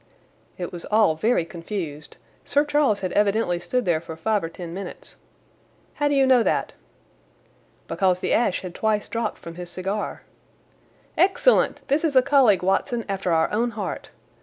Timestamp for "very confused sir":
1.15-2.65